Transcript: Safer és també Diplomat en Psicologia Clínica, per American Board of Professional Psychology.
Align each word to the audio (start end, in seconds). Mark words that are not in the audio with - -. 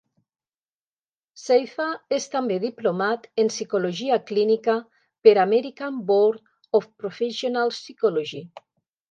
Safer 1.41 1.89
és 2.17 2.25
també 2.35 2.57
Diplomat 2.63 3.27
en 3.43 3.51
Psicologia 3.53 4.17
Clínica, 4.33 4.79
per 5.29 5.35
American 5.45 6.01
Board 6.09 6.81
of 6.81 6.91
Professional 7.05 7.77
Psychology. 7.77 8.43